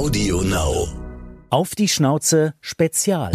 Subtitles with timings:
[0.00, 0.88] Audio Now.
[1.50, 3.32] Auf die Schnauze Spezial.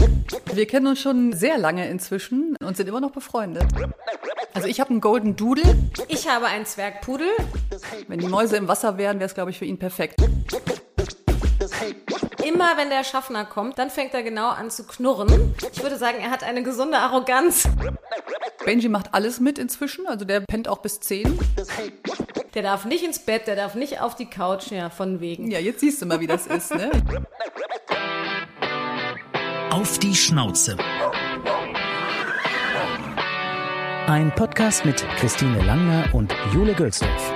[0.52, 3.66] Wir kennen uns schon sehr lange inzwischen und sind immer noch befreundet.
[4.56, 5.76] Also ich habe einen Golden Doodle.
[6.08, 7.28] Ich habe einen Zwergpudel.
[8.08, 10.20] Wenn die Mäuse im Wasser wären, wäre es, glaube ich, für ihn perfekt.
[12.44, 15.54] Immer wenn der Schaffner kommt, dann fängt er genau an zu knurren.
[15.72, 17.70] Ich würde sagen, er hat eine gesunde Arroganz.
[18.66, 21.40] Benji macht alles mit inzwischen, also der pennt auch bis 10.
[22.56, 25.52] Der darf nicht ins Bett, der darf nicht auf die Couch, ja, von wegen.
[25.52, 26.90] Ja, jetzt siehst du mal, wie das ist, ne?
[29.72, 30.78] Auf die Schnauze.
[34.08, 37.34] Ein Podcast mit Christine Langner und Jule Gölsdorf.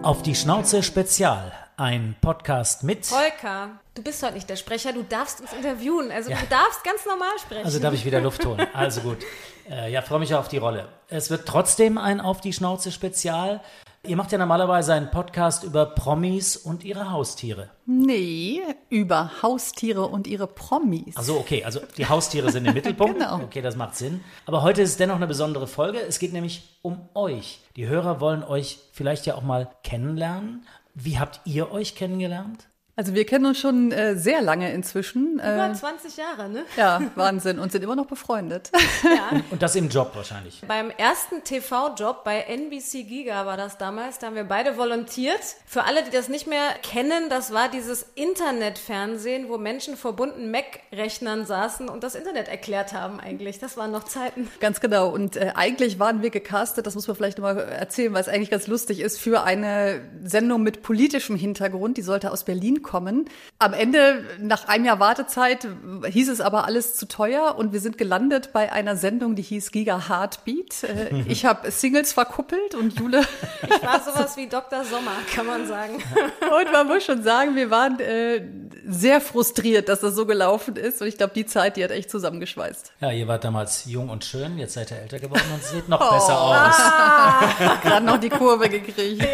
[0.00, 1.52] Auf die Schnauze Spezial.
[1.76, 3.04] Ein Podcast mit.
[3.04, 6.10] Volker, du bist heute nicht der Sprecher, du darfst uns interviewen.
[6.10, 7.66] Also du darfst ganz normal sprechen.
[7.66, 8.66] Also darf ich wieder Luft holen.
[8.72, 9.18] Also gut.
[9.68, 10.86] Äh, ja, freue mich auf die Rolle.
[11.08, 13.60] Es wird trotzdem ein Auf die Schnauze Spezial.
[14.06, 17.70] Ihr macht ja normalerweise einen Podcast über Promis und ihre Haustiere.
[17.86, 21.16] Nee, über Haustiere und ihre Promis.
[21.16, 23.18] Also okay, also die Haustiere sind im Mittelpunkt.
[23.18, 23.40] Genau.
[23.42, 24.22] Okay, das macht Sinn.
[24.44, 26.00] Aber heute ist dennoch eine besondere Folge.
[26.00, 27.60] Es geht nämlich um euch.
[27.76, 30.64] Die Hörer wollen euch vielleicht ja auch mal kennenlernen.
[30.94, 32.68] Wie habt ihr euch kennengelernt?
[32.98, 35.34] Also wir kennen uns schon äh, sehr lange inzwischen.
[35.34, 36.64] Über Äh, 20 Jahre, ne?
[36.78, 37.58] ja, Wahnsinn.
[37.58, 38.70] Und sind immer noch befreundet.
[39.04, 39.38] Ja.
[39.50, 40.62] Und das im Job wahrscheinlich.
[40.66, 45.40] Beim ersten TV-Job bei NBC Giga war das damals, da haben wir beide volontiert.
[45.66, 50.50] Für alle, die das nicht mehr kennen, das war dieses Internetfernsehen, wo Menschen vor bunten
[50.50, 53.58] Mac-Rechnern saßen und das Internet erklärt haben eigentlich.
[53.58, 54.48] Das waren noch Zeiten.
[54.60, 55.10] Ganz genau.
[55.10, 58.50] Und äh, eigentlich waren wir gecastet, das muss man vielleicht nochmal erzählen, weil es eigentlich
[58.50, 61.98] ganz lustig ist, für eine Sendung mit politischem Hintergrund.
[61.98, 63.28] Die sollte aus Berlin kommen.
[63.58, 65.66] Am Ende, nach einem Jahr Wartezeit,
[66.06, 69.72] hieß es aber alles zu teuer und wir sind gelandet bei einer Sendung, die hieß
[69.72, 70.84] Giga Heartbeat.
[70.84, 73.22] Äh, ich habe Singles verkuppelt und Jule.
[73.62, 74.84] Ich war sowas wie Dr.
[74.84, 75.94] Sommer, kann man sagen.
[76.40, 78.42] und man muss schon sagen, wir waren äh,
[78.86, 81.00] sehr frustriert, dass das so gelaufen ist.
[81.02, 82.92] Und ich glaube, die Zeit, die hat echt zusammengeschweißt.
[83.00, 85.98] Ja, ihr wart damals jung und schön, jetzt seid ihr älter geworden und seht noch
[85.98, 87.82] besser aus.
[87.82, 89.26] Gerade noch die Kurve gekriegt.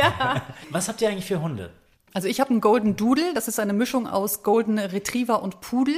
[0.71, 1.71] Was habt ihr eigentlich für Hunde?
[2.15, 5.97] Also ich habe einen Golden Doodle, das ist eine Mischung aus Golden Retriever und Pudel,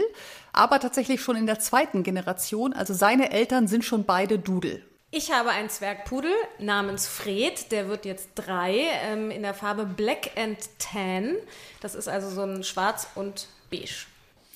[0.53, 2.73] aber tatsächlich schon in der zweiten Generation.
[2.73, 4.83] Also seine Eltern sind schon beide Doodle.
[5.11, 10.33] Ich habe einen Zwergpudel namens Fred, der wird jetzt drei, ähm, in der Farbe Black
[10.37, 11.37] and Tan.
[11.81, 14.07] Das ist also so ein Schwarz und Beige.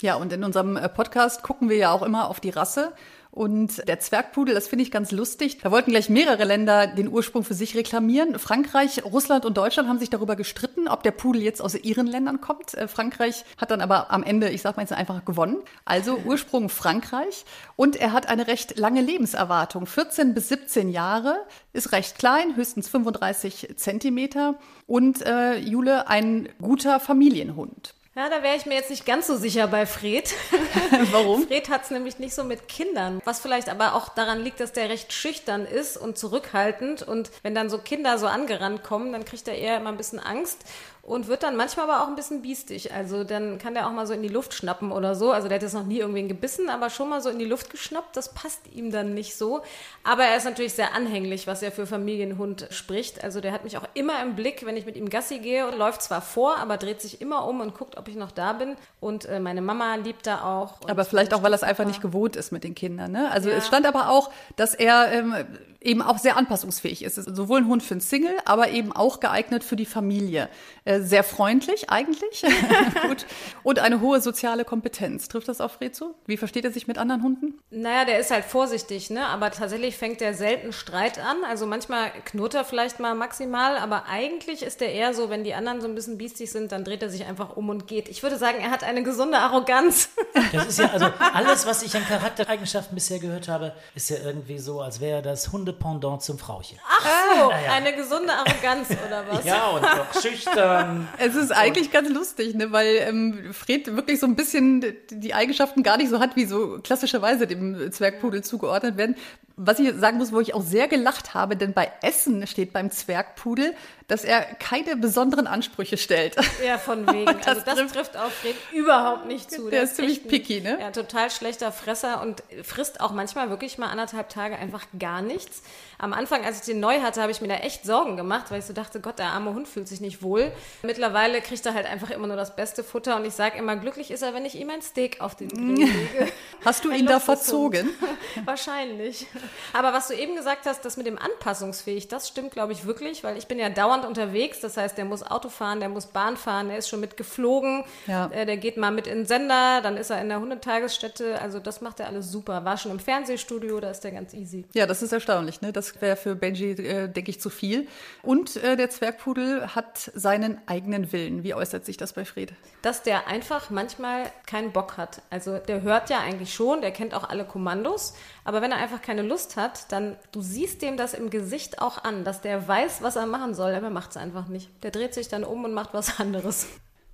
[0.00, 2.92] Ja, und in unserem äh, Podcast gucken wir ja auch immer auf die Rasse.
[3.30, 5.58] Und der Zwergpudel, das finde ich ganz lustig.
[5.62, 8.38] Da wollten gleich mehrere Länder den Ursprung für sich reklamieren.
[8.38, 12.40] Frankreich, Russland und Deutschland haben sich darüber gestritten, ob der Pudel jetzt aus ihren Ländern
[12.40, 12.74] kommt.
[12.74, 15.58] Äh, Frankreich hat dann aber am Ende, ich sag mal jetzt einfach gewonnen.
[15.84, 17.44] Also Ursprung Frankreich.
[17.76, 19.86] Und er hat eine recht lange Lebenserwartung.
[19.86, 21.36] 14 bis 17 Jahre,
[21.72, 24.58] ist recht klein, höchstens 35 Zentimeter.
[24.86, 27.94] Und äh, Jule, ein guter Familienhund.
[28.18, 30.34] Ja, da wäre ich mir jetzt nicht ganz so sicher bei Fred.
[31.12, 31.46] Warum?
[31.46, 33.20] Fred hat es nämlich nicht so mit Kindern.
[33.24, 37.04] Was vielleicht aber auch daran liegt, dass der recht schüchtern ist und zurückhaltend.
[37.04, 40.18] Und wenn dann so Kinder so angerannt kommen, dann kriegt er eher immer ein bisschen
[40.18, 40.64] Angst
[41.08, 42.92] und wird dann manchmal aber auch ein bisschen biestig.
[42.92, 45.32] Also dann kann der auch mal so in die Luft schnappen oder so.
[45.32, 47.70] Also der hat jetzt noch nie irgendwen gebissen, aber schon mal so in die Luft
[47.70, 48.14] geschnappt.
[48.14, 49.62] Das passt ihm dann nicht so.
[50.04, 53.24] Aber er ist natürlich sehr anhänglich, was er für Familienhund spricht.
[53.24, 55.78] Also der hat mich auch immer im Blick, wenn ich mit ihm Gassi gehe und
[55.78, 58.76] läuft zwar vor, aber dreht sich immer um und guckt, ob ich noch da bin.
[59.00, 60.74] Und äh, meine Mama liebt da auch.
[60.88, 63.12] Aber vielleicht auch, weil er es einfach nicht gewohnt ist mit den Kindern.
[63.12, 63.30] Ne?
[63.30, 63.56] Also Ja.
[63.56, 65.34] es stand aber auch, dass er ähm,
[65.80, 67.18] eben auch sehr anpassungsfähig ist.
[67.18, 70.48] Ist sowohl ein Hund für einen Single, aber eben auch geeignet für die Familie.
[70.84, 72.44] Äh, sehr freundlich eigentlich.
[73.06, 73.26] Gut.
[73.62, 75.28] Und eine hohe soziale Kompetenz.
[75.28, 76.14] Trifft das auf Fred zu?
[76.26, 77.60] Wie versteht er sich mit anderen Hunden?
[77.70, 79.26] Naja, der ist halt vorsichtig, ne?
[79.26, 81.36] Aber tatsächlich fängt der selten Streit an.
[81.48, 85.54] Also manchmal knurrt er vielleicht mal maximal, aber eigentlich ist der eher so, wenn die
[85.54, 88.08] anderen so ein bisschen biestig sind, dann dreht er sich einfach um und geht.
[88.08, 90.10] Ich würde sagen, er hat eine gesunde Arroganz.
[90.52, 94.58] Das ist ja, also alles, was ich an Charaktereigenschaften bisher gehört habe, ist ja irgendwie
[94.58, 96.78] so, als wäre das Hundependant zum Frauchen.
[96.88, 99.44] Ach so, eine gesunde Arroganz oder was?
[99.44, 100.87] Ja, und doch schüchtern.
[101.18, 102.72] Es ist eigentlich ganz lustig, ne?
[102.72, 106.78] weil ähm, Fred wirklich so ein bisschen die Eigenschaften gar nicht so hat, wie so
[106.82, 109.16] klassischerweise dem Zwergpudel zugeordnet werden.
[109.60, 112.92] Was ich sagen muss, wo ich auch sehr gelacht habe, denn bei Essen steht beim
[112.92, 113.74] Zwergpudel,
[114.06, 116.36] dass er keine besonderen Ansprüche stellt.
[116.64, 117.28] Ja, von wegen.
[117.28, 119.68] Und das also das trifft- trifft auf Fred überhaupt nicht zu.
[119.68, 120.78] Der ist ziemlich picky, ne?
[120.80, 125.62] Ja, total schlechter Fresser und frisst auch manchmal wirklich mal anderthalb Tage einfach gar nichts.
[126.00, 128.60] Am Anfang, als ich den neu hatte, habe ich mir da echt Sorgen gemacht, weil
[128.60, 130.52] ich so dachte, Gott, der arme Hund fühlt sich nicht wohl.
[130.82, 134.10] Mittlerweile kriegt er halt einfach immer nur das beste Futter und ich sage immer, glücklich
[134.12, 136.32] ist er, wenn ich ihm ein Steak auf den Grill lege.
[136.64, 137.88] Hast du Ein ihn da verzogen?
[138.44, 139.26] Wahrscheinlich.
[139.72, 143.24] Aber was du eben gesagt hast, das mit dem anpassungsfähig, das stimmt, glaube ich, wirklich,
[143.24, 144.60] weil ich bin ja dauernd unterwegs.
[144.60, 148.26] Das heißt, der muss Auto fahren, der muss Bahn fahren, der ist schon mitgeflogen, Ja.
[148.28, 151.40] äh, der geht mal mit in den Sender, dann ist er in der Hundetagesstätte.
[151.40, 152.64] Also das macht er alles super.
[152.64, 154.64] War schon im Fernsehstudio, da ist der ganz easy.
[154.74, 155.60] Ja, das ist erstaunlich.
[155.60, 155.72] Ne?
[155.72, 157.86] Das wäre für Benji, äh, denke ich, zu viel.
[158.22, 161.42] Und äh, der Zwergpudel hat seinen eigenen Willen.
[161.42, 162.52] Wie äußert sich das bei Fred?
[162.82, 165.22] dass der einfach manchmal keinen Bock hat.
[165.30, 168.14] Also der hört ja eigentlich schon, der kennt auch alle Kommandos,
[168.44, 172.04] aber wenn er einfach keine Lust hat, dann du siehst dem das im Gesicht auch
[172.04, 174.70] an, dass der weiß, was er machen soll, aber er macht es einfach nicht.
[174.82, 176.66] Der dreht sich dann um und macht was anderes.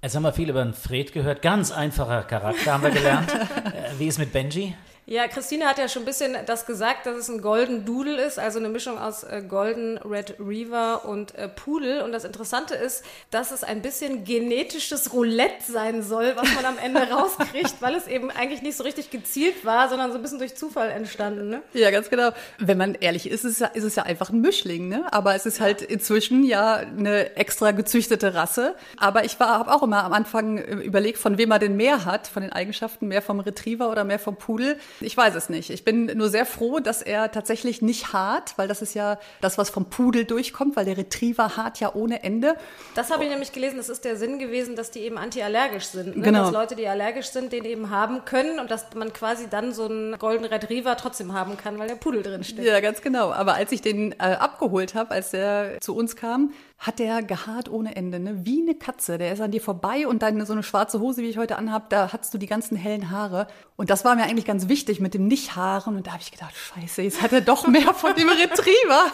[0.03, 1.41] Jetzt haben wir viel über den Fred gehört.
[1.41, 3.33] Ganz einfacher Charakter haben wir gelernt.
[3.65, 4.75] äh, wie ist mit Benji?
[5.07, 8.39] Ja, Christine hat ja schon ein bisschen das gesagt, dass es ein Golden Doodle ist,
[8.39, 12.01] also eine Mischung aus äh, Golden Red Reaver und äh, Pudel.
[12.01, 16.79] Und das Interessante ist, dass es ein bisschen genetisches Roulette sein soll, was man am
[16.79, 20.39] Ende rauskriegt, weil es eben eigentlich nicht so richtig gezielt war, sondern so ein bisschen
[20.39, 21.51] durch Zufall entstanden.
[21.51, 21.63] Ne?
[21.75, 22.31] Ja, ganz genau.
[22.59, 25.05] Wenn man ehrlich ist, ist es ja, ist es ja einfach ein Mischling, ne?
[25.13, 28.75] Aber es ist halt inzwischen ja eine extra gezüchtete Rasse.
[28.97, 32.27] Aber ich habe auch immer am Anfang äh, überlegt, von wem er denn mehr hat,
[32.27, 34.79] von den Eigenschaften, mehr vom Retriever oder mehr vom Pudel.
[35.01, 35.71] Ich weiß es nicht.
[35.71, 39.59] Ich bin nur sehr froh, dass er tatsächlich nicht hart, weil das ist ja das,
[39.59, 42.55] was vom Pudel durchkommt, weil der Retriever hart ja ohne Ende.
[42.95, 46.17] Das habe ich nämlich gelesen, das ist der Sinn gewesen, dass die eben antiallergisch sind.
[46.17, 46.23] Ne?
[46.25, 46.45] Genau.
[46.45, 49.85] Dass Leute, die allergisch sind, den eben haben können und dass man quasi dann so
[49.85, 52.67] einen Golden Retriever trotzdem haben kann, weil der Pudel drin steckt.
[52.67, 53.33] Ja, ganz genau.
[53.33, 57.71] Aber als ich den äh, abgeholt habe, als er zu uns kam, hat der gehaart
[57.71, 58.41] ohne Ende, ne?
[58.45, 59.17] Wie eine Katze.
[59.17, 61.89] Der ist an dir vorbei und dann so eine schwarze Hose, wie ich heute anhab,
[61.89, 63.47] da hattest du die ganzen hellen Haare.
[63.77, 65.97] Und das war mir eigentlich ganz wichtig mit dem Nicht-Haaren.
[65.97, 69.13] Und da habe ich gedacht, scheiße, jetzt hat er doch mehr von dem Retriever.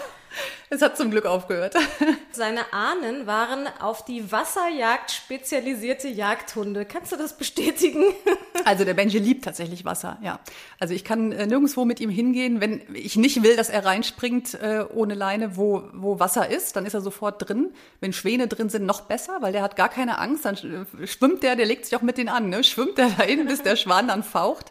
[0.69, 1.75] Es hat zum Glück aufgehört.
[2.33, 6.85] Seine Ahnen waren auf die Wasserjagd spezialisierte Jagdhunde.
[6.85, 8.05] Kannst du das bestätigen?
[8.65, 10.39] Also der Benji liebt tatsächlich Wasser, ja.
[10.79, 14.55] Also ich kann äh, nirgendwo mit ihm hingehen, wenn ich nicht will, dass er reinspringt
[14.55, 17.73] äh, ohne Leine, wo, wo Wasser ist, dann ist er sofort drin.
[18.01, 20.45] Wenn Schwäne drin sind, noch besser, weil der hat gar keine Angst.
[20.45, 22.63] Dann äh, schwimmt der, der legt sich auch mit denen an, ne?
[22.63, 24.71] schwimmt der dahin, bis der Schwan dann faucht.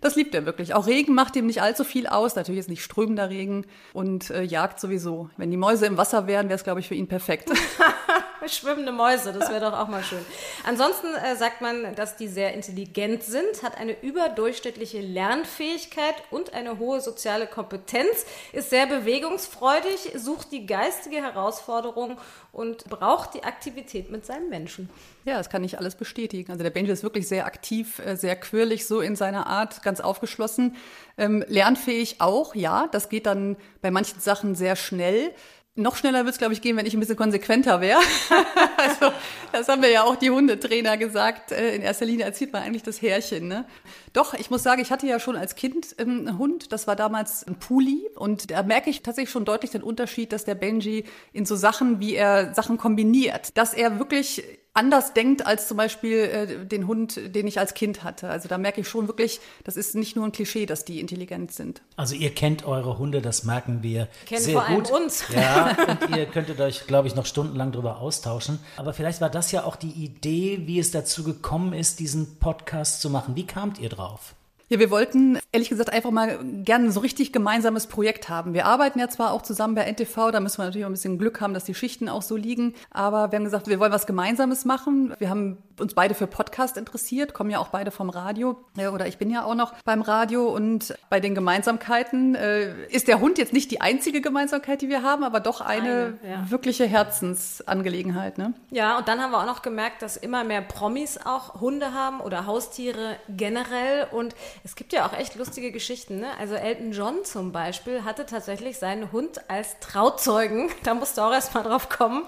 [0.00, 0.74] Das liebt er wirklich.
[0.74, 2.36] Auch Regen macht ihm nicht allzu viel aus.
[2.36, 5.30] Natürlich ist nicht strömender Regen und äh, Jagd sowieso.
[5.36, 7.50] Wenn die Mäuse im Wasser wären, wäre es, glaube ich, für ihn perfekt.
[8.46, 10.24] Schwimmende Mäuse, das wäre doch auch mal schön.
[10.64, 16.78] Ansonsten äh, sagt man, dass die sehr intelligent sind, hat eine überdurchschnittliche Lernfähigkeit und eine
[16.78, 22.18] hohe soziale Kompetenz, ist sehr bewegungsfreudig, sucht die geistige Herausforderung
[22.52, 24.88] und braucht die Aktivität mit seinem Menschen.
[25.24, 26.50] Ja, das kann ich alles bestätigen.
[26.50, 30.00] Also der Benji ist wirklich sehr aktiv, äh, sehr quirlig, so in seiner Art, ganz
[30.00, 30.76] aufgeschlossen.
[31.18, 32.88] Ähm, lernfähig auch, ja.
[32.92, 35.32] Das geht dann bei manchen Sachen sehr schnell.
[35.78, 38.00] Noch schneller wird es, glaube ich, gehen, wenn ich ein bisschen konsequenter wäre.
[38.76, 39.14] also,
[39.52, 41.52] das haben wir ja auch die Hundetrainer gesagt.
[41.52, 43.46] Äh, In erster Linie erzieht man eigentlich das Härchen.
[43.46, 43.64] Ne?
[44.12, 46.72] Doch, ich muss sagen, ich hatte ja schon als Kind ähm, einen Hund.
[46.72, 48.08] Das war damals ein Puli.
[48.16, 52.00] Und da merke ich tatsächlich schon deutlich den Unterschied, dass der Benji in so Sachen,
[52.00, 54.42] wie er Sachen kombiniert, dass er wirklich
[54.78, 58.28] anders denkt als zum Beispiel äh, den Hund, den ich als Kind hatte.
[58.28, 61.52] Also da merke ich schon wirklich, das ist nicht nur ein Klischee, dass die intelligent
[61.52, 61.82] sind.
[61.96, 64.90] Also ihr kennt eure Hunde, das merken wir Kennen sehr vor allem gut.
[64.92, 65.24] uns.
[65.34, 65.76] Ja,
[66.08, 68.60] und ihr könntet euch, glaube ich, noch stundenlang darüber austauschen.
[68.76, 73.00] Aber vielleicht war das ja auch die Idee, wie es dazu gekommen ist, diesen Podcast
[73.00, 73.34] zu machen.
[73.34, 74.34] Wie kamt ihr drauf?
[74.70, 78.52] Ja, wir wollten ehrlich gesagt einfach mal gerne so richtig gemeinsames Projekt haben.
[78.52, 81.18] Wir arbeiten ja zwar auch zusammen bei NTV, da müssen wir natürlich auch ein bisschen
[81.18, 82.74] Glück haben, dass die Schichten auch so liegen.
[82.90, 85.14] Aber wir haben gesagt, wir wollen was Gemeinsames machen.
[85.18, 88.56] Wir haben uns beide für Podcast interessiert, kommen ja auch beide vom Radio.
[88.76, 90.48] Ja, oder ich bin ja auch noch beim Radio.
[90.48, 95.02] Und bei den Gemeinsamkeiten äh, ist der Hund jetzt nicht die einzige Gemeinsamkeit, die wir
[95.02, 96.50] haben, aber doch eine, Eine, ja.
[96.50, 98.38] wirkliche Herzensangelegenheit.
[98.38, 98.54] Ne?
[98.70, 102.20] Ja, und dann haben wir auch noch gemerkt, dass immer mehr Promis auch Hunde haben
[102.20, 104.06] oder Haustiere generell.
[104.10, 106.20] Und es gibt ja auch echt lustige Geschichten.
[106.20, 106.26] Ne?
[106.38, 110.70] Also Elton John zum Beispiel hatte tatsächlich seinen Hund als Trauzeugen.
[110.84, 112.22] Da musste auch erst mal drauf kommen.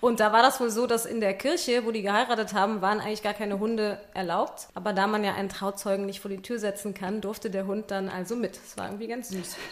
[0.00, 3.00] Und da war das wohl so, dass in der Kirche, wo die geheiratet haben, waren
[3.00, 4.68] eigentlich gar keine Hunde erlaubt.
[4.74, 7.90] Aber da man ja einen Trauzeugen nicht vor die Tür setzen kann, durfte der Hund
[7.90, 8.56] dann also mit.
[8.56, 9.56] Das war irgendwie ganz süß.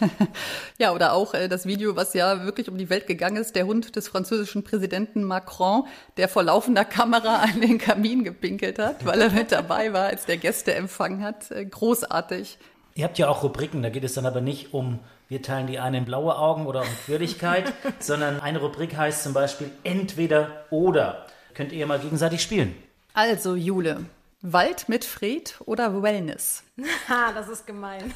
[0.79, 3.67] Ja, oder auch äh, das Video, was ja wirklich um die Welt gegangen ist, der
[3.67, 5.83] Hund des französischen Präsidenten Macron,
[6.17, 10.25] der vor laufender Kamera an den Kamin gepinkelt hat, weil er mit dabei war, als
[10.25, 11.51] der Gäste empfangen hat.
[11.51, 12.57] Äh, großartig.
[12.95, 15.77] Ihr habt ja auch Rubriken, da geht es dann aber nicht um, wir teilen die
[15.77, 21.27] einen in blaue Augen oder um Quirligkeit, sondern eine Rubrik heißt zum Beispiel entweder oder.
[21.53, 22.75] Könnt ihr mal gegenseitig spielen.
[23.13, 24.05] Also, Jule,
[24.41, 26.63] Wald mit Fred oder Wellness?
[27.09, 28.11] Ha, das ist gemein.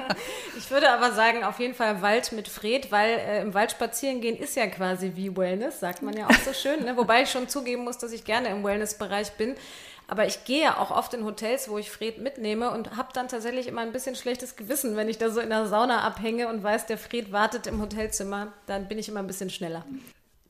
[0.58, 4.20] ich würde aber sagen, auf jeden Fall Wald mit Fred, weil äh, im Wald spazieren
[4.20, 6.84] gehen ist ja quasi wie Wellness, sagt man ja auch so schön.
[6.84, 6.96] Ne?
[6.96, 9.56] Wobei ich schon zugeben muss, dass ich gerne im Wellness-Bereich bin.
[10.06, 13.26] Aber ich gehe ja auch oft in Hotels, wo ich Fred mitnehme und habe dann
[13.26, 16.62] tatsächlich immer ein bisschen schlechtes Gewissen, wenn ich da so in der Sauna abhänge und
[16.62, 18.52] weiß, der Fred wartet im Hotelzimmer.
[18.66, 19.84] Dann bin ich immer ein bisschen schneller.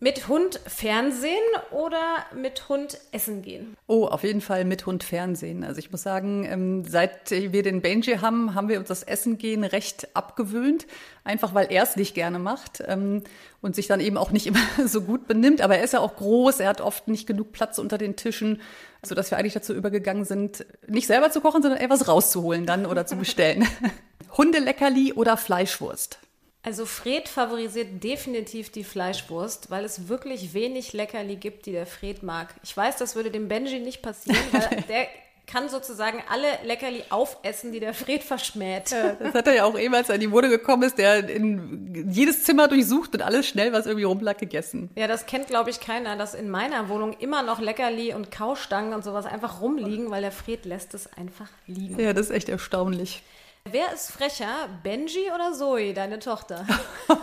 [0.05, 1.33] Mit Hund Fernsehen
[1.71, 3.75] oder mit Hund essen gehen?
[3.87, 5.65] Oh, auf jeden Fall mit Hund Fernsehen.
[5.65, 9.39] Also ich muss sagen, ähm, seit wir den Benji haben, haben wir uns das Essen
[9.39, 10.87] gehen recht abgewöhnt.
[11.25, 13.23] Einfach weil er es nicht gerne macht ähm,
[13.63, 15.63] und sich dann eben auch nicht immer so gut benimmt.
[15.63, 18.61] Aber er ist ja auch groß, er hat oft nicht genug Platz unter den Tischen,
[19.03, 22.85] sodass wir eigentlich dazu übergegangen sind, nicht selber zu kochen, sondern eher was rauszuholen dann
[22.85, 23.67] oder zu bestellen.
[24.37, 26.19] Hundeleckerli oder Fleischwurst?
[26.65, 32.23] Also Fred favorisiert definitiv die Fleischwurst, weil es wirklich wenig Leckerli gibt, die der Fred
[32.23, 32.55] mag.
[32.63, 35.07] Ich weiß, das würde dem Benji nicht passieren, weil der
[35.47, 38.91] kann sozusagen alle Leckerli aufessen, die der Fred verschmäht.
[38.93, 41.29] Ja, das hat er ja auch eben, als er in die Wohnung gekommen ist, der
[41.29, 44.89] in jedes Zimmer durchsucht und alles schnell, was irgendwie rumlag, gegessen.
[44.97, 48.95] Ja, das kennt, glaube ich, keiner, dass in meiner Wohnung immer noch Leckerli und Kaustangen
[48.95, 52.01] und sowas einfach rumliegen, weil der Fred lässt es einfach liegen.
[52.01, 53.23] Ja, das ist echt erstaunlich.
[53.71, 56.67] Wer ist frecher, Benji oder Zoe, deine Tochter?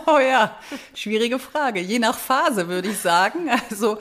[0.06, 0.56] Oh ja,
[0.94, 1.80] schwierige Frage.
[1.80, 3.48] Je nach Phase würde ich sagen.
[3.70, 3.98] Also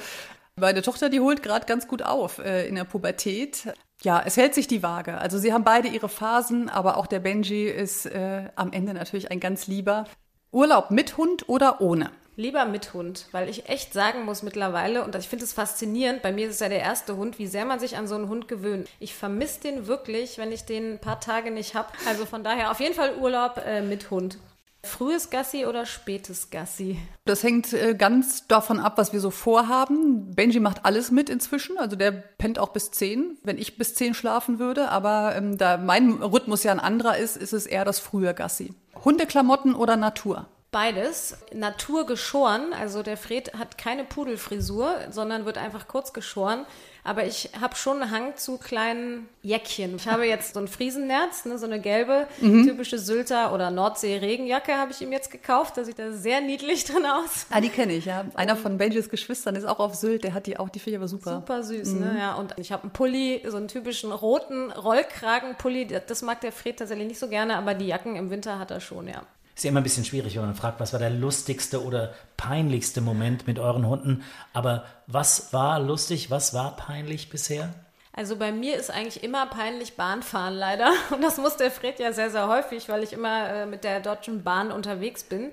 [0.55, 3.73] meine Tochter, die holt gerade ganz gut auf äh, in der Pubertät.
[4.01, 5.17] Ja, es hält sich die Waage.
[5.17, 9.29] Also sie haben beide ihre Phasen, aber auch der Benji ist äh, am Ende natürlich
[9.31, 10.05] ein ganz lieber.
[10.51, 12.11] Urlaub mit Hund oder ohne?
[12.37, 16.31] Lieber mit Hund, weil ich echt sagen muss mittlerweile, und ich finde es faszinierend, bei
[16.31, 18.47] mir ist es ja der erste Hund, wie sehr man sich an so einen Hund
[18.47, 18.87] gewöhnt.
[18.99, 21.89] Ich vermisse den wirklich, wenn ich den ein paar Tage nicht habe.
[22.07, 24.37] Also von daher auf jeden Fall Urlaub äh, mit Hund.
[24.83, 26.97] Frühes Gassi oder spätes Gassi?
[27.25, 30.33] Das hängt äh, ganz davon ab, was wir so vorhaben.
[30.33, 34.15] Benji macht alles mit inzwischen, also der pennt auch bis zehn, wenn ich bis zehn
[34.15, 34.89] schlafen würde.
[34.89, 38.73] Aber ähm, da mein Rhythmus ja ein anderer ist, ist es eher das frühe Gassi.
[39.05, 40.47] Hundeklamotten oder Natur?
[40.71, 41.35] Beides.
[41.53, 46.65] Natur geschoren, also der Fred hat keine Pudelfrisur, sondern wird einfach kurz geschoren.
[47.03, 49.97] Aber ich habe schon einen Hang zu kleinen Jäckchen.
[49.97, 52.65] Ich habe jetzt so ein Friesennerz, ne, so eine gelbe, mhm.
[52.65, 55.75] typische Sylter- oder Nordsee-Regenjacke habe ich ihm jetzt gekauft.
[55.75, 57.47] Da sieht er sehr niedlich drin aus.
[57.49, 58.25] Ah, die kenne ich, ja.
[58.35, 60.99] Einer von Benjis Geschwistern ist auch auf Sylt, der hat die auch, die finde ich
[60.99, 61.35] aber super.
[61.35, 62.13] Super süß, ne, mhm.
[62.13, 62.19] ne?
[62.19, 65.87] Ja, und ich habe einen Pulli, so einen typischen roten Rollkragenpulli.
[66.07, 68.79] Das mag der Fred tatsächlich nicht so gerne, aber die Jacken im Winter hat er
[68.79, 69.23] schon, ja.
[69.61, 73.45] Ist immer ein bisschen schwierig, wenn man fragt, was war der lustigste oder peinlichste Moment
[73.45, 74.23] mit euren Hunden.
[74.53, 77.71] Aber was war lustig, was war peinlich bisher?
[78.11, 80.91] Also bei mir ist eigentlich immer peinlich Bahnfahren leider.
[81.11, 83.99] Und das muss der Fred ja sehr, sehr häufig, weil ich immer äh, mit der
[83.99, 85.51] Deutschen Bahn unterwegs bin.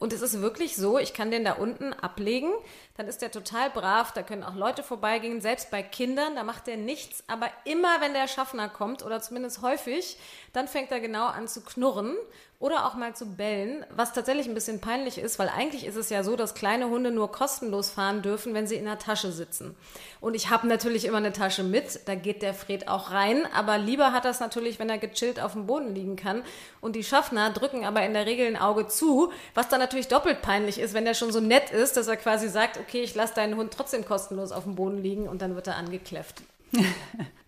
[0.00, 2.50] Und es ist wirklich so, ich kann den da unten ablegen,
[2.96, 6.68] dann ist der total brav, da können auch Leute vorbeigehen, selbst bei Kindern, da macht
[6.68, 10.16] der nichts, aber immer wenn der Schaffner kommt oder zumindest häufig,
[10.52, 12.16] dann fängt er genau an zu knurren
[12.60, 16.08] oder auch mal zu bellen, was tatsächlich ein bisschen peinlich ist, weil eigentlich ist es
[16.08, 19.76] ja so, dass kleine Hunde nur kostenlos fahren dürfen, wenn sie in der Tasche sitzen.
[20.20, 23.76] Und ich habe natürlich immer eine Tasche mit, da geht der Fred auch rein, aber
[23.76, 26.42] lieber hat das natürlich, wenn er gechillt auf dem Boden liegen kann.
[26.80, 30.40] Und die Schaffner drücken aber in der Regel ein Auge zu, was dann natürlich doppelt
[30.40, 33.34] peinlich ist, wenn der schon so nett ist, dass er quasi sagt, okay, ich lasse
[33.34, 36.42] deinen Hund trotzdem kostenlos auf dem Boden liegen und dann wird er angekläfft.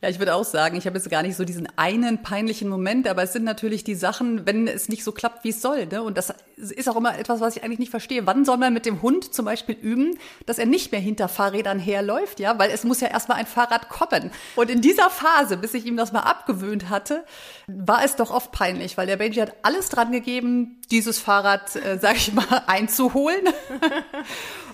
[0.02, 3.08] Ja, ich würde auch sagen, ich habe jetzt gar nicht so diesen einen peinlichen Moment,
[3.08, 5.86] aber es sind natürlich die Sachen, wenn es nicht so klappt, wie es soll.
[5.86, 6.02] Ne?
[6.02, 8.26] Und das ist auch immer etwas, was ich eigentlich nicht verstehe.
[8.26, 11.78] Wann soll man mit dem Hund zum Beispiel üben, dass er nicht mehr hinter Fahrrädern
[11.78, 12.58] herläuft, ja?
[12.58, 14.30] Weil es muss ja erstmal ein Fahrrad kommen.
[14.54, 17.24] Und in dieser Phase, bis ich ihm das mal abgewöhnt hatte,
[17.66, 21.98] war es doch oft peinlich, weil der Benji hat alles dran gegeben, dieses Fahrrad, äh,
[21.98, 23.48] sag ich mal, einzuholen.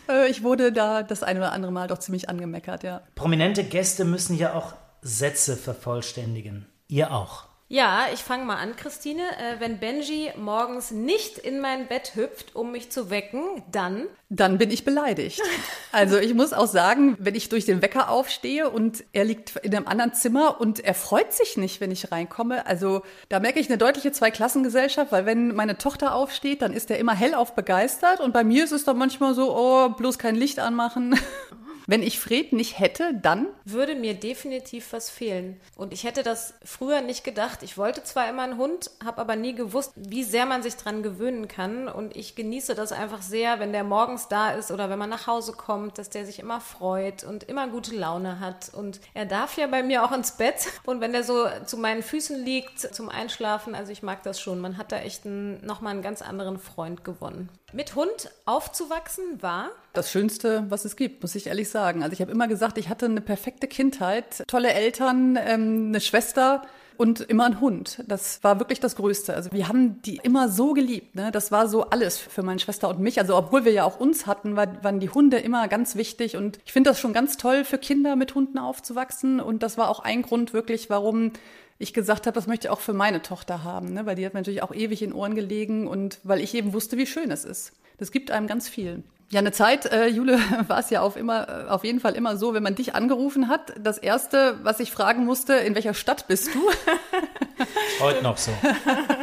[0.09, 3.03] Äh, ich wurde da das eine oder andere Mal doch ziemlich angemeckert, ja.
[3.15, 6.67] Prominente Gäste müssen ja auch Sätze vervollständigen.
[6.89, 7.45] Ihr auch.
[7.73, 9.23] Ja, ich fange mal an, Christine.
[9.23, 14.09] Äh, wenn Benji morgens nicht in mein Bett hüpft, um mich zu wecken, dann?
[14.29, 15.41] Dann bin ich beleidigt.
[15.95, 19.77] Also ich muss auch sagen, wenn ich durch den Wecker aufstehe und er liegt in
[19.77, 23.69] einem anderen Zimmer und er freut sich nicht, wenn ich reinkomme, also da merke ich
[23.69, 28.33] eine deutliche Zweiklassengesellschaft, weil wenn meine Tochter aufsteht, dann ist er immer hellauf begeistert und
[28.33, 31.15] bei mir ist es dann manchmal so, oh, bloß kein Licht anmachen.
[31.87, 33.49] Wenn ich Fred nicht hätte, dann?
[33.65, 35.61] Würde mir definitiv was fehlen.
[35.77, 37.63] Und ich hätte das früher nicht gedacht.
[37.63, 41.03] Ich wollte zwar immer einen Hund, habe aber nie gewusst, wie sehr man sich dran
[41.03, 41.89] gewöhnen kann.
[41.89, 45.27] Und ich genieße das einfach sehr, wenn der morgens da ist oder wenn man nach
[45.27, 48.73] Hause kommt, dass der sich immer freut und immer gute Laune hat.
[48.75, 50.67] Und er darf ja bei mir auch ins Bett.
[50.85, 54.61] Und wenn der so zu meinen Füßen liegt zum Einschlafen, also ich mag das schon.
[54.61, 57.49] Man hat da echt nochmal einen ganz anderen Freund gewonnen.
[57.75, 59.71] Mit Hund aufzuwachsen war?
[59.95, 62.03] Das Schönste, was es gibt, muss ich ehrlich sagen.
[62.03, 66.63] Also ich habe immer gesagt, ich hatte eine perfekte Kindheit, tolle Eltern, ähm, eine Schwester
[66.99, 68.05] und immer ein Hund.
[68.07, 69.35] Das war wirklich das Größte.
[69.35, 71.17] Also wir haben die immer so geliebt.
[71.17, 71.33] Ne?
[71.33, 73.19] Das war so alles für meine Schwester und mich.
[73.19, 76.37] Also obwohl wir ja auch uns hatten, war, waren die Hunde immer ganz wichtig.
[76.37, 79.41] Und ich finde das schon ganz toll für Kinder mit Hunden aufzuwachsen.
[79.41, 81.33] Und das war auch ein Grund wirklich, warum
[81.79, 84.07] ich gesagt habe, das möchte ich auch für meine Tochter haben, ne?
[84.07, 86.97] weil die hat mir natürlich auch ewig in Ohren gelegen und weil ich eben wusste,
[86.97, 87.73] wie schön es ist.
[87.99, 89.03] Das gibt einem ganz viel.
[89.33, 90.39] Ja, eine Zeit, äh, Jule,
[90.69, 93.73] war es ja auf, immer, auf jeden Fall immer so, wenn man dich angerufen hat,
[93.81, 96.61] das Erste, was ich fragen musste, in welcher Stadt bist du?
[98.01, 98.51] Heute noch so.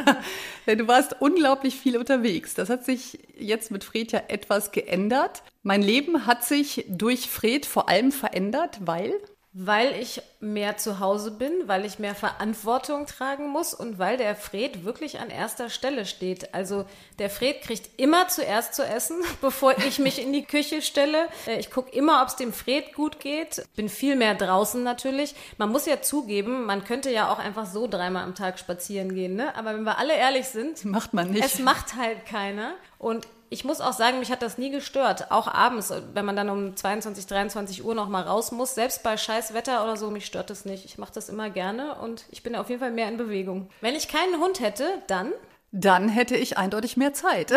[0.66, 2.54] du warst unglaublich viel unterwegs.
[2.54, 5.44] Das hat sich jetzt mit Fred ja etwas geändert.
[5.62, 9.14] Mein Leben hat sich durch Fred vor allem verändert, weil
[9.52, 14.36] weil ich mehr zu Hause bin, weil ich mehr Verantwortung tragen muss und weil der
[14.36, 16.54] Fred wirklich an erster Stelle steht.
[16.54, 16.84] Also
[17.18, 21.26] der Fred kriegt immer zuerst zu essen, bevor ich mich in die Küche stelle.
[21.48, 23.64] Äh, ich gucke immer, ob es dem Fred gut geht.
[23.74, 25.34] Bin viel mehr draußen natürlich.
[25.58, 29.34] Man muss ja zugeben, man könnte ja auch einfach so dreimal am Tag spazieren gehen,
[29.34, 29.54] ne?
[29.56, 31.44] Aber wenn wir alle ehrlich sind, macht man nicht.
[31.44, 32.74] Es macht halt keiner.
[32.98, 35.32] Und ich muss auch sagen, mich hat das nie gestört.
[35.32, 39.16] Auch abends, wenn man dann um 22, 23 Uhr noch mal raus muss, selbst bei
[39.16, 40.84] scheiß Wetter oder so, mich stört das nicht.
[40.84, 43.68] Ich mache das immer gerne und ich bin auf jeden Fall mehr in Bewegung.
[43.80, 45.32] Wenn ich keinen Hund hätte, dann
[45.72, 47.52] dann hätte ich eindeutig mehr Zeit.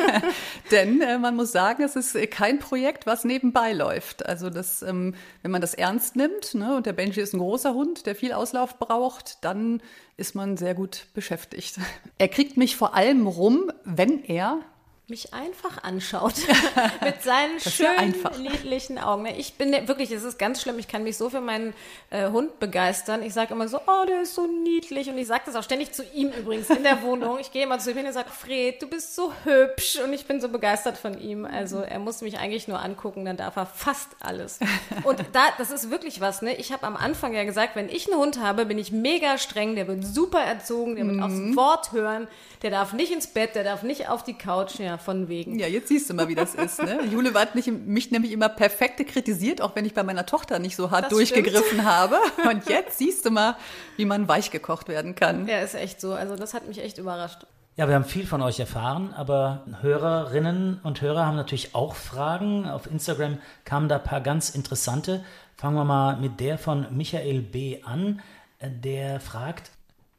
[0.70, 4.24] Denn äh, man muss sagen, es ist kein Projekt, was nebenbei läuft.
[4.24, 7.74] Also das, ähm, wenn man das ernst nimmt, ne, und der Benji ist ein großer
[7.74, 9.82] Hund, der viel Auslauf braucht, dann
[10.16, 11.78] ist man sehr gut beschäftigt.
[12.18, 14.60] Er kriegt mich vor allem rum, wenn er
[15.06, 16.32] mich einfach anschaut
[17.02, 19.26] mit seinen schönen, niedlichen Augen.
[19.26, 21.74] Ich bin wirklich, es ist ganz schlimm, ich kann mich so für meinen
[22.08, 23.22] äh, Hund begeistern.
[23.22, 25.92] Ich sage immer so, oh, der ist so niedlich und ich sage das auch ständig
[25.92, 27.38] zu ihm übrigens in der Wohnung.
[27.38, 30.24] Ich gehe immer zu ihm hin und sage, Fred, du bist so hübsch und ich
[30.24, 31.44] bin so begeistert von ihm.
[31.44, 34.58] Also er muss mich eigentlich nur angucken, dann darf er fast alles.
[35.02, 36.54] Und da, das ist wirklich was, ne?
[36.56, 39.74] Ich habe am Anfang ja gesagt, wenn ich einen Hund habe, bin ich mega streng,
[39.74, 41.22] der wird super erzogen, der wird mhm.
[41.22, 42.26] aufs Wort hören,
[42.62, 45.58] der darf nicht ins Bett, der darf nicht auf die Couch, ja, von wegen.
[45.58, 46.82] Ja, jetzt siehst du mal, wie das ist.
[46.82, 47.00] Ne?
[47.10, 50.76] Jule hat mich, mich nämlich immer perfekte kritisiert, auch wenn ich bei meiner Tochter nicht
[50.76, 51.84] so hart das durchgegriffen stimmt.
[51.84, 52.16] habe.
[52.48, 53.56] Und jetzt siehst du mal,
[53.96, 55.46] wie man weich gekocht werden kann.
[55.48, 56.12] Ja, ist echt so.
[56.14, 57.46] Also das hat mich echt überrascht.
[57.76, 62.68] Ja, wir haben viel von euch erfahren, aber Hörerinnen und Hörer haben natürlich auch Fragen.
[62.68, 65.24] Auf Instagram kamen da ein paar ganz interessante.
[65.56, 67.82] Fangen wir mal mit der von Michael B.
[67.82, 68.20] an.
[68.62, 69.72] Der fragt,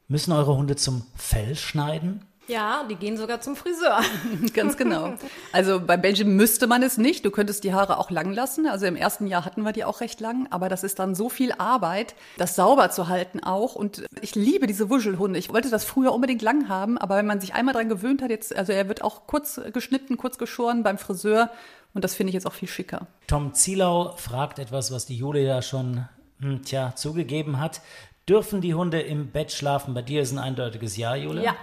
[0.09, 2.25] müssen eure Hunde zum Fell schneiden?
[2.47, 4.01] Ja, die gehen sogar zum Friseur.
[4.53, 5.13] Ganz genau.
[5.51, 7.25] Also bei Benjamin müsste man es nicht.
[7.25, 8.67] Du könntest die Haare auch lang lassen.
[8.67, 11.29] Also im ersten Jahr hatten wir die auch recht lang, aber das ist dann so
[11.29, 13.75] viel Arbeit, das sauber zu halten auch.
[13.75, 15.39] Und ich liebe diese Wuschelhunde.
[15.39, 18.29] Ich wollte das früher unbedingt lang haben, aber wenn man sich einmal dran gewöhnt hat,
[18.29, 21.49] jetzt, also er wird auch kurz geschnitten, kurz geschoren beim Friseur.
[21.93, 23.07] Und das finde ich jetzt auch viel schicker.
[23.27, 26.05] Tom Zielau fragt etwas, was die Julia ja schon
[26.39, 27.81] hm, tja, zugegeben hat.
[28.27, 29.93] Dürfen die Hunde im Bett schlafen?
[29.93, 31.43] Bei dir ist ein eindeutiges Ja, Jule.
[31.43, 31.55] Ja.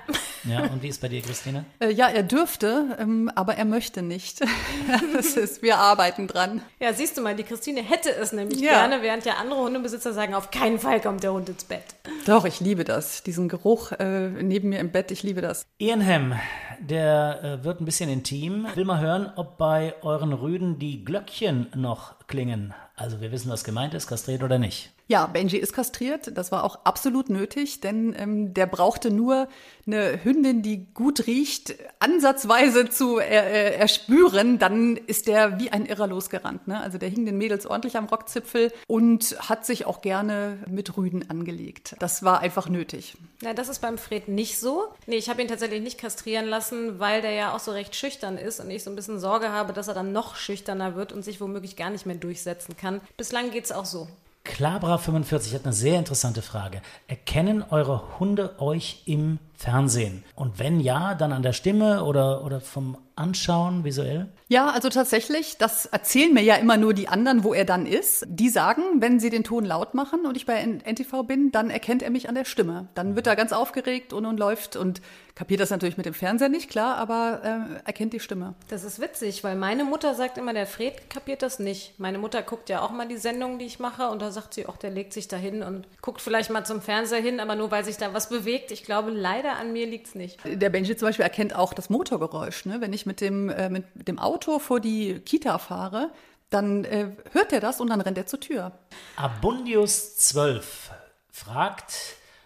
[0.44, 1.64] Ja, und wie ist bei dir, Christine?
[1.78, 4.40] Äh, ja, er dürfte, ähm, aber er möchte nicht.
[5.14, 6.62] das ist, wir arbeiten dran.
[6.80, 8.72] Ja, siehst du mal, die Christine hätte es nämlich ja.
[8.72, 11.84] gerne, während ja andere Hundebesitzer sagen, auf keinen Fall kommt der Hund ins Bett.
[12.26, 13.22] Doch, ich liebe das.
[13.22, 15.66] Diesen Geruch äh, neben mir im Bett, ich liebe das.
[15.78, 16.34] Ian Ham,
[16.80, 18.66] der äh, wird ein bisschen intim.
[18.74, 22.74] Will mal hören, ob bei euren Rüden die Glöckchen noch klingen.
[22.96, 24.92] Also wir wissen, was gemeint ist, kastriert oder nicht.
[25.12, 26.38] Ja, Benji ist kastriert.
[26.38, 29.46] Das war auch absolut nötig, denn ähm, der brauchte nur
[29.86, 34.58] eine Hündin, die gut riecht, ansatzweise zu äh, erspüren.
[34.58, 36.66] Dann ist der wie ein Irrer losgerannt.
[36.66, 36.80] Ne?
[36.80, 41.28] Also der hing den Mädels ordentlich am Rockzipfel und hat sich auch gerne mit Rüden
[41.28, 41.94] angelegt.
[41.98, 43.18] Das war einfach nötig.
[43.42, 44.84] Na, das ist beim Fred nicht so.
[45.06, 48.38] Nee, ich habe ihn tatsächlich nicht kastrieren lassen, weil der ja auch so recht schüchtern
[48.38, 51.22] ist und ich so ein bisschen Sorge habe, dass er dann noch schüchterner wird und
[51.22, 53.02] sich womöglich gar nicht mehr durchsetzen kann.
[53.18, 54.08] Bislang geht es auch so.
[54.44, 56.82] Klabra45 hat eine sehr interessante Frage.
[57.06, 60.24] Erkennen eure Hunde euch im Fernsehen?
[60.34, 64.28] Und wenn ja, dann an der Stimme oder, oder vom Anschauen visuell?
[64.48, 68.26] Ja, also tatsächlich, das erzählen mir ja immer nur die anderen, wo er dann ist.
[68.28, 72.02] Die sagen, wenn sie den Ton laut machen und ich bei NTV bin, dann erkennt
[72.02, 72.88] er mich an der Stimme.
[72.94, 75.00] Dann wird er ganz aufgeregt und, und läuft und
[75.34, 78.54] kapiert das natürlich mit dem Fernseher nicht, klar, aber äh, erkennt die Stimme.
[78.68, 81.98] Das ist witzig, weil meine Mutter sagt immer, der Fred kapiert das nicht.
[81.98, 84.66] Meine Mutter guckt ja auch mal die Sendung, die ich mache und da sagt sie,
[84.66, 87.70] auch der legt sich da hin und guckt vielleicht mal zum Fernseher hin, aber nur
[87.70, 88.70] weil sich da was bewegt.
[88.70, 90.38] Ich glaube, leider an mir liegt es nicht.
[90.44, 92.66] Der Benji zum Beispiel erkennt auch das Motorgeräusch.
[92.66, 92.80] Ne?
[92.80, 96.10] Wenn ich mit dem, äh, mit dem Auto vor die Kita fahre,
[96.50, 98.72] dann äh, hört er das und dann rennt er zur Tür.
[99.16, 100.90] Abundius 12
[101.30, 101.94] fragt,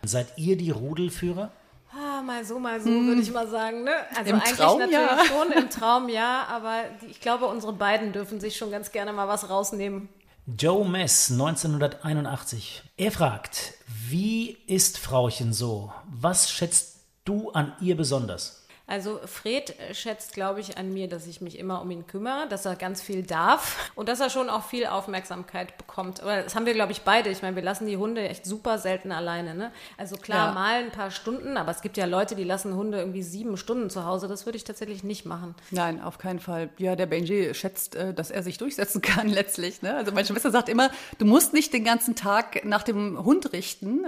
[0.03, 1.51] seid ihr die Rudelführer?
[1.93, 3.85] Ah, mal so, mal so, würde ich mal sagen.
[3.85, 3.93] Ne?
[4.15, 5.25] Also Im eigentlich Traum, natürlich ja.
[5.25, 9.13] schon, im Traum ja, aber die, ich glaube, unsere beiden dürfen sich schon ganz gerne
[9.13, 10.09] mal was rausnehmen.
[10.47, 12.83] Joe Mess, 1981.
[12.97, 13.75] Er fragt,
[14.09, 15.93] wie ist Frauchen so?
[16.07, 16.96] Was schätzt
[17.27, 18.63] du an ihr besonders?
[18.89, 22.65] Also Fred schätzt, glaube ich, an mir, dass ich mich immer um ihn kümmere, dass
[22.67, 26.21] er ganz viel darf und dass er schon auch viel Aufmerksamkeit bekommt.
[26.23, 27.29] Aber das haben wir, glaube ich, beide.
[27.31, 29.57] Ich meine, wir lassen die Hunde echt super selten alleine.
[29.57, 29.73] Ne?
[29.97, 30.53] Also klar, Ja.
[30.53, 33.91] mal ein paar Stunden, aber es gibt ja Leute, die lassen Hunde irgendwie sieben Stunden
[33.91, 34.29] zu Hause.
[34.29, 35.57] Das würde ich tatsächlich nicht machen.
[35.73, 36.69] Nein, auf keinen Fall.
[36.79, 39.83] Ja, der Benji schätzt, äh, dass er sich durchsetzen kann letztlich.
[39.83, 39.97] Ne?
[39.97, 44.07] Also meine Schwester sagt immer, du musst nicht den ganzen Tag nach dem Hund richten.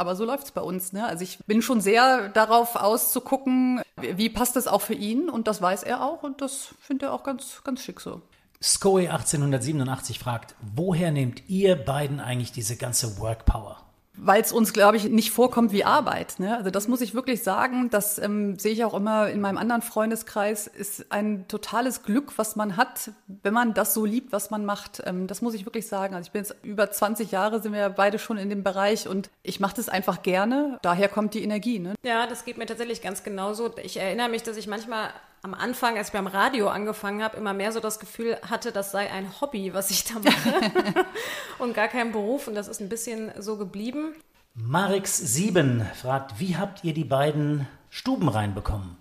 [0.00, 0.94] Aber so läuft's bei uns.
[0.94, 1.04] Ne?
[1.04, 5.28] Also ich bin schon sehr darauf auszugucken, wie, passt es auch für ihn.
[5.28, 6.22] Und das weiß er auch.
[6.22, 8.22] Und das findet er auch ganz, ganz schick so.
[8.62, 13.76] Scoey 1887 fragt, woher nehmt ihr beiden eigentlich diese ganze Workpower?
[14.22, 16.38] Weil es uns, glaube ich, nicht vorkommt wie Arbeit.
[16.38, 16.56] Ne?
[16.56, 17.88] Also das muss ich wirklich sagen.
[17.90, 20.66] Das ähm, sehe ich auch immer in meinem anderen Freundeskreis.
[20.66, 25.02] Ist ein totales Glück, was man hat, wenn man das so liebt, was man macht.
[25.06, 26.14] Ähm, das muss ich wirklich sagen.
[26.14, 29.08] Also ich bin jetzt über 20 Jahre, sind wir ja beide schon in dem Bereich
[29.08, 30.78] und ich mache das einfach gerne.
[30.82, 31.78] Daher kommt die Energie.
[31.78, 31.94] Ne?
[32.02, 33.74] Ja, das geht mir tatsächlich ganz genauso.
[33.82, 35.10] Ich erinnere mich, dass ich manchmal
[35.42, 38.90] am Anfang, als ich beim Radio angefangen habe, immer mehr so das Gefühl hatte, das
[38.90, 41.06] sei ein Hobby, was ich da mache
[41.58, 42.46] und gar kein Beruf.
[42.46, 44.14] Und das ist ein bisschen so geblieben.
[44.58, 48.96] Marix7 fragt, wie habt ihr die beiden Stuben reinbekommen?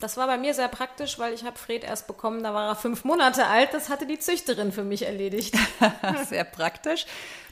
[0.00, 2.74] Das war bei mir sehr praktisch, weil ich habe Fred erst bekommen, da war er
[2.74, 3.74] fünf Monate alt.
[3.74, 5.54] Das hatte die Züchterin für mich erledigt.
[6.28, 7.04] Sehr praktisch.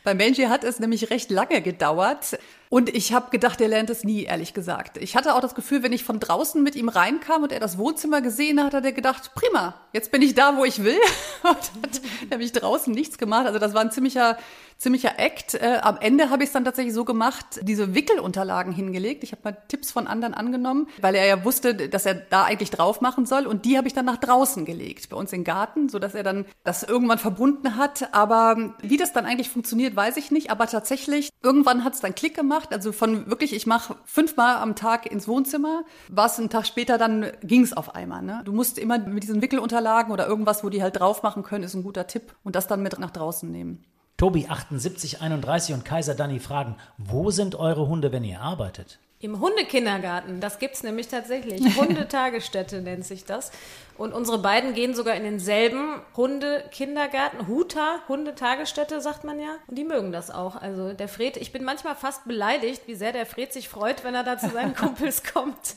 [0.02, 2.38] Bei Benji hat es nämlich recht lange gedauert.
[2.70, 4.96] Und ich habe gedacht, er lernt es nie, ehrlich gesagt.
[4.96, 7.76] Ich hatte auch das Gefühl, wenn ich von draußen mit ihm reinkam und er das
[7.76, 10.98] Wohnzimmer gesehen hat, hat er gedacht, prima, jetzt bin ich da, wo ich will.
[11.42, 13.46] Und hat nämlich draußen nichts gemacht.
[13.46, 14.38] Also das war ein ziemlicher,
[14.78, 15.54] ziemlicher Act.
[15.54, 19.24] Äh, am Ende habe ich es dann tatsächlich so gemacht, diese Wickelunterlagen hingelegt.
[19.24, 22.70] Ich habe mal Tipps von anderen angenommen, weil er ja wusste, dass er da eigentlich
[22.70, 23.46] drauf machen soll.
[23.46, 26.46] Und die habe ich dann nach draußen gelegt, bei uns im Garten, sodass er dann
[26.64, 28.14] das irgendwann verbunden hat.
[28.14, 30.50] Aber wie das dann eigentlich funktioniert, weiß ich nicht.
[30.50, 32.72] Aber tatsächlich, irgendwann hat es dann Klick gemacht.
[32.72, 35.84] Also von wirklich, ich mache fünfmal am Tag ins Wohnzimmer.
[36.08, 38.22] Was einen Tag später, dann ging es auf einmal.
[38.22, 38.42] Ne?
[38.44, 41.74] Du musst immer mit diesen Wickelunterlagen oder irgendwas, wo die halt drauf machen können, ist
[41.74, 42.36] ein guter Tipp.
[42.44, 43.84] Und das dann mit nach draußen nehmen.
[44.18, 48.98] Tobi 7831 und Kaiser Danny fragen, wo sind eure Hunde, wenn ihr arbeitet?
[49.20, 51.76] Im Hundekindergarten, das gibt's nämlich tatsächlich.
[51.76, 53.50] Hundetagesstätte nennt sich das.
[53.96, 59.56] Und unsere beiden gehen sogar in denselben Hundekindergarten, Huta, Hundetagesstätte, sagt man ja.
[59.66, 60.54] Und die mögen das auch.
[60.54, 64.14] Also der Fred, ich bin manchmal fast beleidigt, wie sehr der Fred sich freut, wenn
[64.14, 65.74] er da zu seinen Kumpels kommt.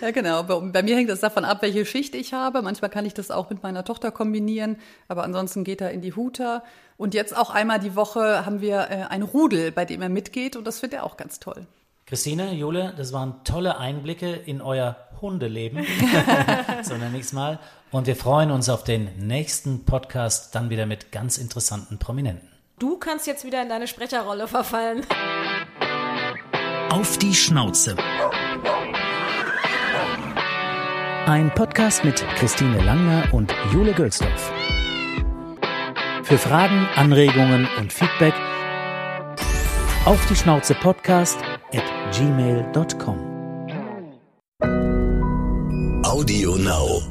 [0.00, 0.42] Ja, genau.
[0.42, 2.62] Bei, bei mir hängt es davon ab, welche Schicht ich habe.
[2.62, 6.16] Manchmal kann ich das auch mit meiner Tochter kombinieren, aber ansonsten geht er in die
[6.16, 6.64] Huta.
[6.96, 10.56] Und jetzt auch einmal die Woche haben wir äh, ein Rudel, bei dem er mitgeht
[10.56, 11.68] und das findet er auch ganz toll.
[12.10, 15.86] Christine, Jule, das waren tolle Einblicke in euer Hundeleben.
[16.82, 17.60] so nenne ich es mal.
[17.92, 22.48] Und wir freuen uns auf den nächsten Podcast, dann wieder mit ganz interessanten Prominenten.
[22.80, 25.06] Du kannst jetzt wieder in deine Sprecherrolle verfallen.
[26.88, 27.94] Auf die Schnauze.
[31.26, 34.52] Ein Podcast mit Christine Langner und Jule Gölsdorf.
[36.24, 38.34] Für Fragen, Anregungen und Feedback
[40.06, 41.38] auf die Schnauze Podcast
[41.72, 43.18] at gmail.com.
[46.04, 47.09] Audio Now.